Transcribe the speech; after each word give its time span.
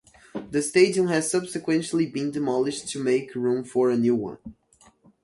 The 0.49 0.63
stadium 0.63 1.09
has 1.09 1.29
subsequently 1.29 2.07
been 2.07 2.31
demolished 2.31 2.87
to 2.87 3.03
make 3.03 3.35
room 3.35 3.63
for 3.63 3.91
a 3.91 3.97
new 3.97 4.15
one. 4.15 4.39